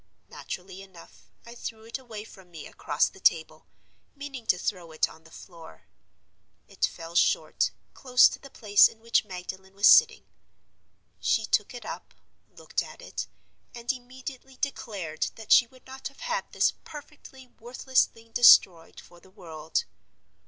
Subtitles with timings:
[0.29, 3.67] Naturally enough, I threw it away from me across the table,
[4.15, 5.85] meaning to throw it on the floor.
[6.67, 10.23] It fell short, close to the place in which Magdalen was sitting.
[11.19, 12.15] She took it up,
[12.49, 13.27] looked at it,
[13.75, 19.19] and immediately declared that she would not have had this perfectly worthless thing destroyed for
[19.19, 19.85] the world.